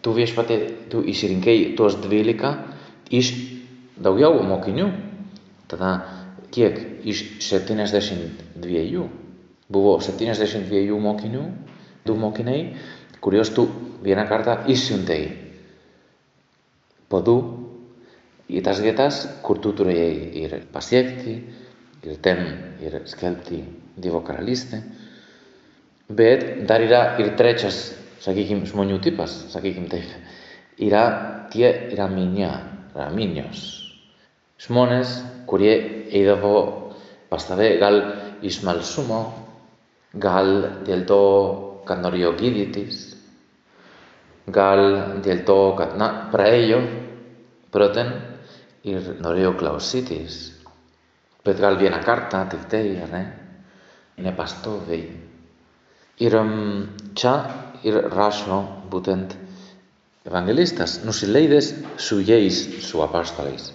[0.02, 0.58] tu viešpatė,
[0.90, 2.54] tu išrinkei tuos dvylika
[3.12, 3.34] iš
[4.00, 4.88] daugiau mokinių.
[5.70, 5.92] Tada
[6.50, 9.04] kiek iš 72
[9.70, 11.44] buvo 72 mokinių,
[12.06, 12.64] du mokiniai,
[13.22, 13.68] kuriuos tu
[14.04, 15.28] vieną kartą išsiuntei
[17.10, 17.36] po du
[18.50, 21.34] į tas vietas, kur tu turėjai ir pasiekti,
[22.06, 22.42] ir ten
[22.82, 23.62] ir skelbti
[24.00, 24.80] Dievo karalystę.
[26.08, 27.90] Bet dar yra ir trečias,
[28.24, 30.08] sakykime, žmonių tipas, sakykime taip.
[30.80, 31.04] Yra
[31.52, 32.50] tie yra minia,
[32.94, 33.66] yra minios.
[34.60, 35.12] Žmonės,
[35.50, 35.74] kurie
[36.08, 36.54] eidavo
[37.30, 38.00] pas tave gal
[38.42, 39.20] iš malsumo,
[40.14, 41.22] gal dėl to,
[41.86, 43.19] kad norėjo gydytis,
[44.54, 46.30] γαλ Διελτό, Κατνά.
[46.32, 46.88] Para ello,
[47.70, 48.12] πρώτον,
[49.18, 50.60] γνωρεί ο Κλαουσίτης.
[51.42, 53.34] Πέτγαλ βγαίνει κάρτα, τη φταίει, ναι.
[54.14, 55.20] Είναι παστόβη.
[56.16, 59.30] Ήρεμ τσα, ήρ ράσο, μπουτεντ.
[61.04, 63.72] νουσιλέιδες σου suyéis σου apástoles.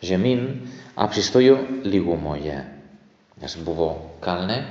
[0.00, 0.60] Γεμίν,
[0.94, 2.64] αψιστόιο λιγουμόγε.
[3.44, 4.66] ας συμπουβό, κάλνε,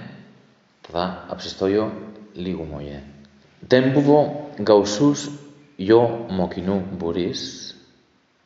[0.91, 1.93] θα αψιστόιο
[2.33, 3.03] λιγουμόγε.
[3.59, 5.30] Δεν μπουβό gausus
[5.78, 6.02] jo
[6.36, 7.45] mokinių būrys,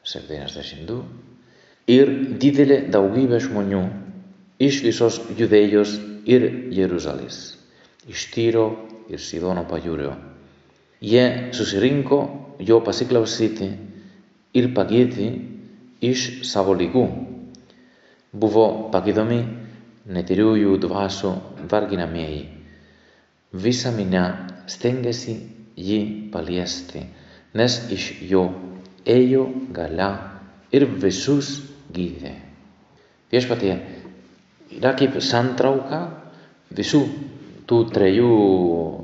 [0.05, 1.01] 72,
[1.87, 3.83] ir didelė daugybė žmonių
[4.63, 5.97] iš visos judėjos
[6.29, 7.43] ir Jeruzalės
[8.07, 8.67] iš Tyro
[9.11, 10.13] ir Sidono pajūrio.
[11.03, 12.19] Jie susirinko
[12.63, 13.69] jo pasiklausyti
[14.55, 15.27] ir pagėti
[16.03, 17.05] iš savo lygų.
[18.33, 19.41] Buvo pagydomi
[20.13, 21.33] netyriųjų dvasių
[21.71, 22.43] varginamieji.
[23.53, 24.25] Visa minia
[24.67, 25.35] stengiasi
[25.77, 27.03] jį paliesti,
[27.57, 28.47] nes iš jo
[29.05, 30.09] ėjo galia
[30.73, 31.59] ir visus
[31.93, 32.33] gydė.
[33.33, 33.73] Viešpatie
[34.77, 36.01] yra kaip santrauka
[36.73, 37.03] visų
[37.69, 38.31] tų trejų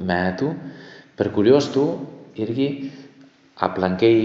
[0.05, 0.53] metų,
[1.17, 1.86] per kuriuos tu
[2.39, 2.69] irgi
[3.60, 4.19] aplankei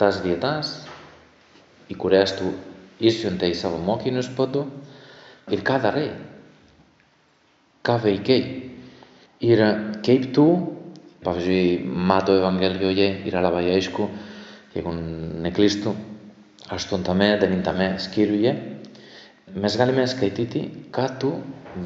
[0.00, 0.74] tas vietas,
[1.92, 2.50] į kurias tu
[3.02, 4.64] išsiuntei savo mokinius po to
[5.52, 6.10] ir ką darai,
[7.82, 8.44] ką veikiai.
[9.42, 9.60] Ir
[10.06, 10.46] kaip tu,
[11.24, 14.08] pavyzdžiui, Mato Evangelijoje yra labai aišku,
[14.74, 14.92] jeigu
[15.44, 15.94] neklystu,
[16.72, 18.52] aštuntame, devintame skyriuje,
[19.54, 21.32] mes galime skaityti, ką tu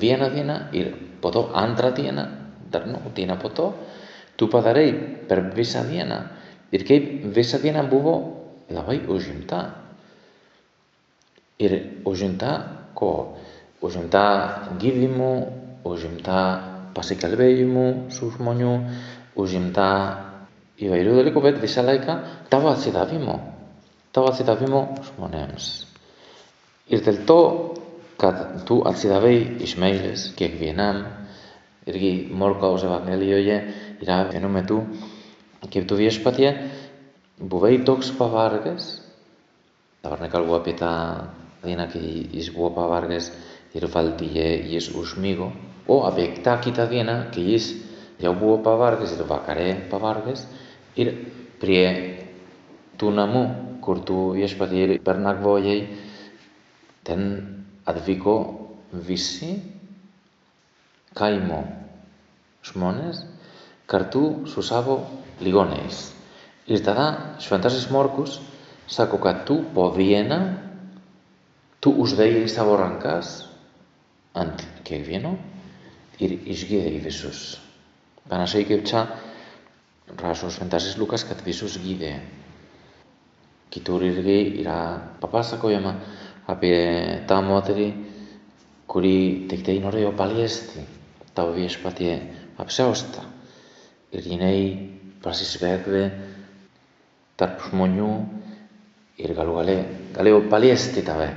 [0.00, 2.26] vieną dieną ir po to antrą dieną,
[2.70, 3.72] dar no, dieną po to,
[4.36, 4.92] tu padarei
[5.28, 6.20] per visą dieną.
[6.72, 8.14] Ir kaip visą dieną buvo
[8.70, 9.60] labai užimta.
[11.58, 12.50] Ir užimta
[12.94, 13.36] ko?
[13.84, 14.24] užimta
[14.80, 15.32] gydymu,
[15.84, 16.40] užimta
[16.96, 18.72] pasikalbėjimu su žmonių,
[19.36, 19.88] užimta
[20.80, 22.16] įvairių dalykų, bet visą laiką
[22.52, 23.36] tavo atsidavimo,
[24.12, 25.68] tavo atsidavimo žmonėms.
[26.92, 27.40] Ir dėl to,
[28.20, 31.02] kad tu atsidavai iš meilės kiekvienam,
[31.86, 33.58] irgi Morkaus Evangelijoje
[34.02, 34.82] yra vienu metu,
[35.66, 36.52] kaip tu viešpatie
[37.40, 38.86] buvai toks pavargęs,
[40.04, 40.92] dabar nekalbu apie tą
[41.64, 43.32] dieną, kai jis buvo pavargęs
[43.76, 45.50] ir valtyje jis užmigo,
[45.88, 47.72] o apie tą kitą dieną, kai jis
[48.22, 50.46] jau buvo pavargęs ir vakarė pavargęs
[50.96, 51.12] ir
[51.60, 51.84] prie
[52.96, 53.44] tų namų,
[53.84, 55.78] kur tu viešpatie per nakvojai,
[57.06, 57.22] ten
[57.86, 58.36] atvyko
[59.06, 59.52] visi
[61.16, 61.62] kaimo
[62.66, 63.22] žmonės
[63.86, 64.98] kartu su savo
[65.40, 66.10] ligoniais.
[66.66, 68.40] Ir tada šventasis Morkus
[68.90, 70.40] sako, kad tu po vieną,
[71.80, 73.44] tu uždėjai savo rankas
[74.34, 75.36] ant kiekvieno
[76.18, 77.65] ir išgydai visus.
[78.26, 79.04] Panašiai kaip čia
[80.18, 82.16] rašo šventasis Lukas, kad visus gydė.
[83.70, 84.78] Kitur irgi yra
[85.20, 85.92] papasakojama
[86.50, 86.76] apie
[87.28, 87.88] tą moterį,
[88.90, 89.16] kuri
[89.50, 90.82] tik tai norėjo paliesti
[91.36, 92.12] tavo viešpatie
[92.62, 93.22] apsiaustą.
[94.14, 94.58] Ir jinai
[95.22, 96.04] prasiskverbė
[97.36, 98.10] tarp žmonių
[99.22, 99.76] ir galų gale
[100.16, 101.28] galėjo paliesti tave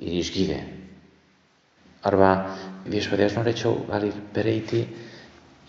[0.00, 0.60] ir išgydė.
[2.04, 2.30] Arba
[2.88, 4.84] viešpatie aš norėčiau gali pereiti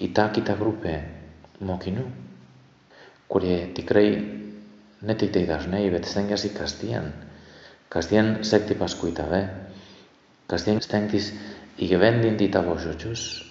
[0.01, 0.97] į tą kitą grupę
[1.65, 2.05] mokinių,
[3.31, 4.09] kurie tikrai
[5.05, 7.13] ne tik tai dažnai, bet stengiasi kasdien
[7.89, 9.45] kasdien sekti paskui tave,
[10.51, 11.31] kasdien stengtis
[11.79, 13.45] įgyvendinti tavo žodžius.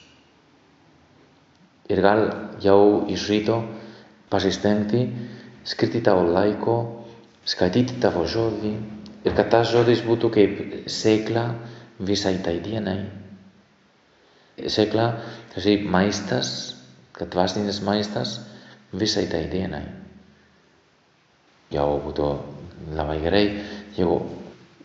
[1.88, 2.26] Ir gal
[2.64, 3.58] jau iš ryto
[4.32, 5.04] pasistengti
[5.64, 6.76] skirti tavo laiko,
[7.48, 8.72] skaityti tavo žodį
[9.24, 11.44] ir kad tas žodis būtų kaip sėkla
[12.00, 13.23] visai tai dienai.
[14.68, 15.06] sekla
[15.54, 16.74] que ir maistas,
[17.14, 18.38] kad vārstības maistas
[18.92, 19.84] visai tai dienai.
[21.74, 22.26] Jau būtu
[22.94, 23.44] labai gerai,
[23.96, 24.18] jau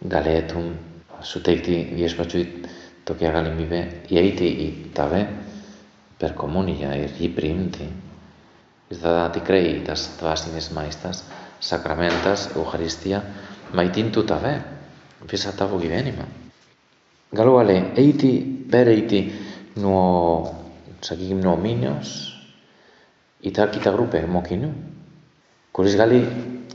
[0.01, 0.71] galėtum
[1.21, 2.45] suteikti viešpačiui
[3.05, 5.25] tokią galimybę įeiti į tave
[6.19, 7.89] per komuniją ir jį priimti.
[8.89, 11.23] Ir tada tikrai tas dvasinis maistas,
[11.61, 13.21] sakramentas, Euharistija
[13.75, 14.55] maitintų tave
[15.29, 16.25] visą tavo gyvenimą.
[17.35, 18.31] Galų gale eiti,
[18.71, 19.19] pereiti
[19.79, 20.03] nuo,
[21.01, 22.15] sakykime, nuo minios
[23.45, 24.71] į tą kitą grupę mokinių,
[25.75, 26.23] kuris gali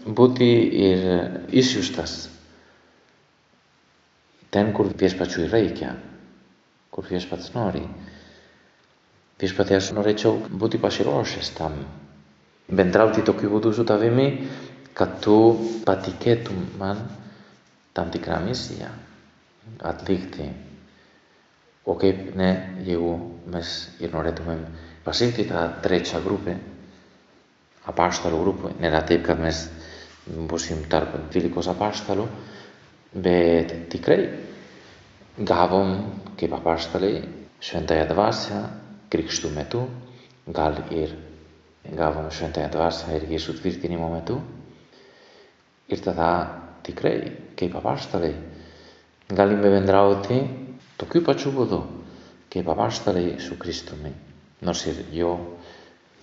[0.05, 0.49] būti
[0.85, 1.05] ir
[1.53, 2.17] išsiųstas
[4.55, 5.95] ten, kur viešpačiui reikia,
[6.95, 7.83] kur viešpats nori.
[9.41, 11.81] Viešpatie aš norėčiau būti pasiruošęs tam,
[12.71, 14.29] bendrauti tokiu būdu su tavimi,
[14.95, 15.37] kad tu
[15.85, 17.03] patikėtum man
[17.97, 18.93] tam tikrą misiją
[19.83, 20.47] atlikti.
[21.85, 22.51] O kaip ne,
[22.87, 23.13] jeigu
[23.53, 24.63] mes ir norėtumėm
[25.05, 26.57] pasirinkti tą trečią grupę,
[27.93, 29.67] apaštalų grupę, nėra taip, kad mes
[30.25, 32.25] būsim tarp dvylikos apaštalų,
[33.13, 34.19] bet tikrai
[35.37, 35.93] gavom
[36.41, 37.19] kaip apaštalai
[37.61, 38.63] šventąją dvasią
[39.13, 39.85] krikštų metu,
[40.49, 41.13] gal ir
[41.93, 44.41] gavom šventąją dvasią irgi sutvirtinimo metu.
[45.93, 46.31] Ir tada
[46.87, 47.19] tikrai
[47.61, 48.33] kaip apaštalai
[49.29, 50.41] galime bendrauti
[50.97, 51.87] Το κύπα τσούγωδο
[52.49, 54.13] και παπάσταλη σου Χριστού με,
[54.61, 55.57] νοσηριό,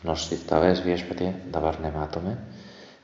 [0.01, 2.37] νοσηρταβές βιέσπετε, τα βαρνεμάτωμε,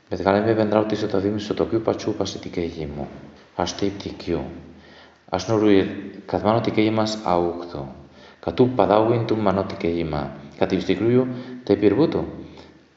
[0.10, 3.08] με τγαλέμε πεντράω τη σε το δίμη στο τοπίο πατσούπα στη τικέ γη μου.
[3.56, 4.44] Αστή πτυκιού.
[5.30, 5.68] Ας νουρου
[6.26, 7.96] καθμάνω τικέ γη μας αούχτω.
[8.40, 10.32] Κατού παδάουγιν του μανώ τικέ γη μα.
[10.58, 11.28] Κατ' ευστικρούιου
[11.64, 12.26] τα υπηργούτω.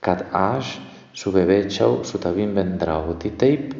[0.00, 0.80] Κατ' ας
[1.12, 3.14] σου βεβέτσαου σου τα βίμ πεντράω.
[3.14, 3.70] Τι τέιπ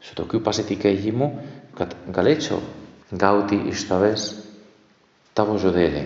[0.00, 1.40] σου τοπίο πα στη τικέ γη μου.
[1.74, 2.60] Κατ' γαλέτσαου
[3.12, 4.24] gauti iš tavęs
[5.36, 6.02] tavo žodėlį,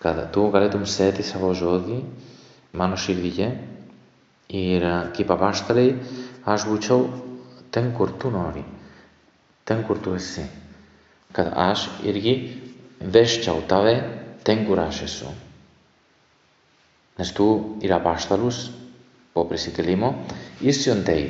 [0.00, 1.98] kad tu galėtum sėti savo žodį
[2.78, 3.48] mano širdyje
[4.52, 5.92] ir kaip apaštalai
[6.48, 7.04] aš būčiau
[7.72, 8.64] ten, kur tu nori,
[9.64, 10.44] ten, kur tu esi,
[11.32, 12.34] kad aš irgi
[13.00, 13.96] veščiau tave
[14.44, 15.32] ten, kur aš esu.
[17.18, 17.46] Nes tu
[17.84, 18.70] ir apaštalus
[19.32, 20.14] po prisikėlimo
[20.64, 21.28] išsiuntei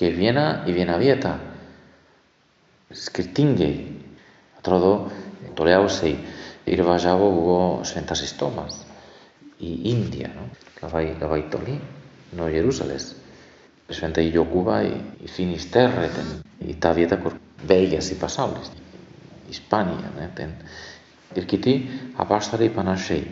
[0.00, 1.32] kiekvieną į vieną vietą,
[2.92, 4.01] skirtingai.
[4.62, 5.10] Trodo
[5.54, 6.16] toreause
[6.66, 8.86] irvallavo hubo sentas estomas
[9.58, 10.50] y India, ¿no?
[10.80, 11.78] La vai, la vai Tolí,
[12.32, 13.16] no Jerusales.
[13.86, 18.70] Presente yo Cuba y, y Finisterre, ten, y ta vieta cor bellas y pasables.
[19.50, 20.28] Hispania, ¿no?
[20.34, 20.56] Ten,
[21.34, 23.26] irkiti apastari panashei.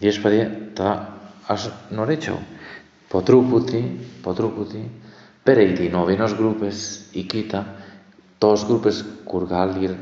[0.00, 1.18] Y es para ta
[1.48, 2.38] as norecho.
[3.08, 3.80] Potruputi,
[4.22, 4.84] potruputi,
[5.42, 7.77] pereiti novenos grupes, ikita,
[8.42, 9.96] tos grupės, kur gal ir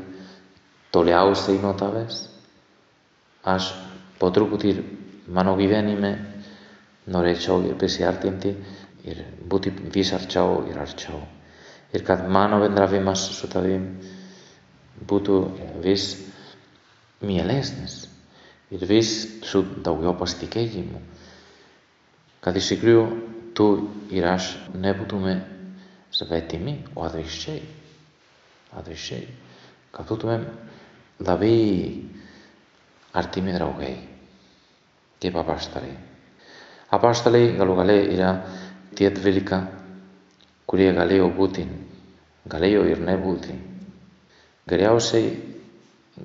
[0.93, 2.23] toliausiai nuo tavęs.
[3.47, 3.71] Aš
[4.19, 4.73] po truputį
[5.33, 6.11] mano gyvenime
[7.13, 8.53] norėčiau ir prisiartinti
[9.07, 11.21] ir būti vis arčiau ir arčiau.
[11.95, 13.87] Ir kad mano bendravimas su tavim
[15.07, 15.37] būtų
[15.85, 16.09] vis
[17.23, 18.07] mielesnis
[18.71, 19.13] ir vis
[19.47, 20.99] su daugiau pasitikėjimu.
[22.43, 23.05] Kad iš tikrųjų
[23.57, 23.67] tu
[24.13, 25.37] ir aš nebūtume
[26.13, 27.61] svetimi, o atvirkščiai.
[28.75, 29.27] Atârşey.
[29.91, 30.43] Ka këtu të mem,
[31.19, 31.61] dhe vej
[33.17, 33.95] artimi draugej,
[35.19, 35.93] tje pa pashtëri.
[36.91, 38.33] A pashtëri, nga lukale ira
[38.95, 39.23] tjetë
[40.87, 41.69] e galeo butin,
[42.45, 43.59] galeo irne butin.
[44.67, 45.23] Gëriausi,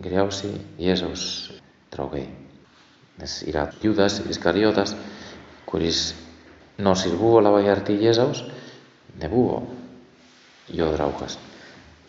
[0.03, 1.53] gëriausi Jezus
[1.93, 2.27] draugej.
[3.19, 4.97] Nes ira Judas, Iskariotas,
[5.65, 6.15] curis
[6.79, 8.45] no nos il buvo la vajarti Jezus,
[9.21, 9.29] ne
[10.69, 11.39] jo draugas.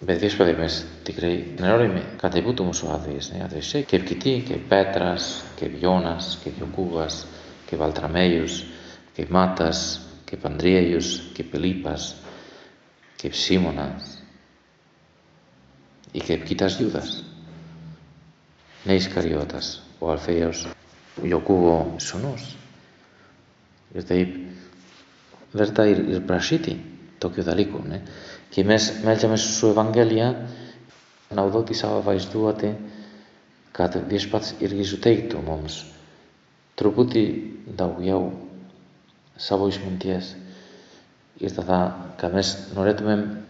[0.04, 3.44] Bet viešpatie mes tikrai nenorime, kad tai būtų mūsų atvejis, ne?
[3.46, 7.22] atvirkščiai, kaip kiti, kaip Petras, kaip Jonas, kaip Jokūbas,
[7.70, 8.58] kaip Baltramėjus,
[9.16, 12.10] kaip Matas, kaip Andriejus, kaip Pilypas,
[13.22, 14.18] kaip Simonas
[16.14, 17.22] i kaip kitas Judas,
[18.84, 20.68] ne Iskariotas o Alfėjaus
[21.24, 22.52] Jokūbo sūnus.
[23.96, 24.36] Ir taip
[25.56, 26.76] verta ir, ir prašyti
[27.24, 27.92] το οποίο θα λύκουν.
[27.92, 28.02] Ε.
[28.50, 30.48] Και μέσα μέσα σου Ευαγγέλια,
[31.30, 32.76] να οδό τη αβαϊστούατε
[33.72, 35.66] κατά δίσπατ ηργιζουτέι του όμω.
[36.76, 38.32] Τροπούτη τα ουγιάου,
[39.36, 40.20] σαν βοή μυντιέ,
[41.38, 43.42] ήρθα θα καμές νορέτουμε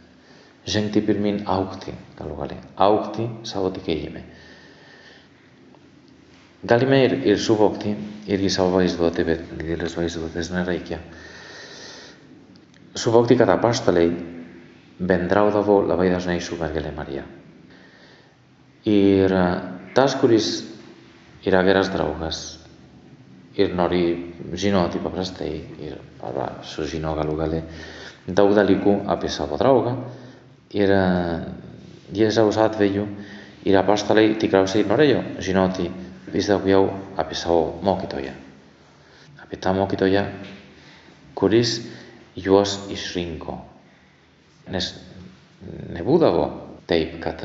[0.64, 2.60] ζεν τι πυρμήν αούχτη, τα λόγα λέει.
[2.76, 4.24] Αούχτη, σαν ό,τι και γίμε.
[6.66, 10.78] Γκάλιμε ηρσού βόκτη, ηργιζαβαϊστούατε, δηλαδή, δηλαδή, δηλαδή, δηλαδή, δηλαδή, δηλαδή, δηλαδή, δηλαδή, δηλαδή, δηλαδή, δηλαδή,
[10.78, 11.12] δηλαδή,
[12.94, 14.10] Kad apaštalai
[15.00, 17.24] bendraudavo labai dažnai su Mergelė Marija.
[18.86, 19.34] Ir
[19.96, 20.50] tas, kuris
[21.46, 22.42] yra geras draugas
[23.58, 24.04] ir nori
[24.54, 25.52] žinoti paprastai
[25.88, 27.62] ir arba sužino galų gale
[28.28, 29.98] daug dalykų apie savo draugą
[30.74, 30.94] ir
[32.14, 33.08] Jėzaus atveju
[33.66, 35.90] ir apaštalai tikriausiai norėjo žinoti
[36.34, 38.34] vis daugiau apie savo mokytoją.
[39.42, 40.24] Apie tą mokytoją,
[41.38, 41.80] kuris
[42.36, 43.58] juos išrinko.
[44.74, 44.94] Nes
[45.94, 46.46] nebūdavo
[46.90, 47.42] taip, kad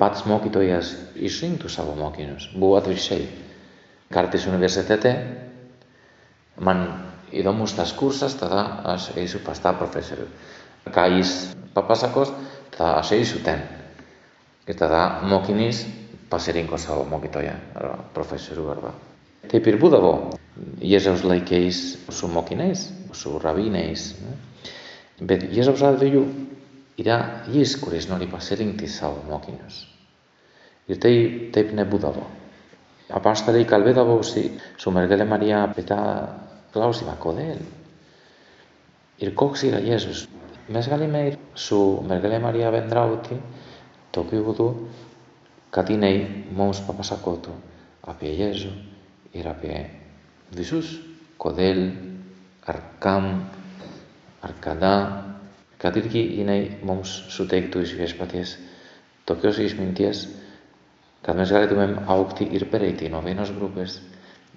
[0.00, 2.48] pats mokytojas išrinktų savo mokinius.
[2.54, 3.28] Buvo atvirkščiai.
[4.10, 5.12] Kartais universitete
[6.58, 6.80] man
[7.30, 10.26] įdomus tas kursas, tada aš eisiu pas tą profesorių.
[10.90, 11.34] Ką jis
[11.76, 12.32] papasakos,
[12.74, 13.62] tada aš eisiu ten.
[14.66, 15.84] Ir tada mokinys
[16.30, 18.94] pasirinko savo mokytoją arba profesorių arba.
[19.50, 20.14] Taip ir būdavo
[20.84, 21.80] Jėzaus laikais
[22.12, 24.14] su mokiniais, su rabinais.
[24.20, 24.36] Ne?
[25.20, 26.22] Bet Jėzaus atveju
[27.00, 27.18] yra
[27.52, 29.84] jis, kuris nori pasirinkti savo mokinius.
[30.90, 31.14] Ir tai
[31.54, 32.24] taip nebūdavo.
[33.14, 34.44] Apaštalai kalbėdavosi
[34.78, 36.00] su mergelė Marija apie tą
[36.74, 37.62] klausimą, kodėl.
[39.20, 40.26] Ir koks yra Jėzus.
[40.70, 43.38] Mes galime ir su mergelė Marija bendrauti
[44.14, 44.68] tokiu būdu,
[45.74, 46.14] kad jinai
[46.54, 47.54] mums papasakotų
[48.10, 48.70] apie Jėzų
[49.38, 49.74] ir apie
[50.54, 50.96] visus,
[51.38, 51.82] kodėl,
[52.66, 53.48] ar kam,
[54.42, 54.94] ar kada,
[55.80, 58.56] kad irgi jinai mums suteiktų iš viešpaties
[59.28, 60.26] tokios išminties,
[61.24, 64.00] kad mes galėtumėm aukti ir pereiti nuo vienos grupės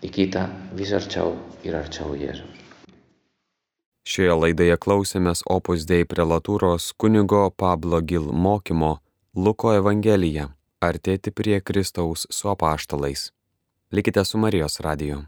[0.04, 2.60] į kitą vis arčiau ir arčiau Jėzus.
[4.04, 8.98] Šioje laidoje klausėmės Opus Dei prelatūros kunigo Pablo Gil mokymo
[9.34, 10.50] Luko Evangelija-
[10.90, 13.32] artėti prie Kristaus su apaštalais.
[13.92, 15.24] Likite su Marijos radiju.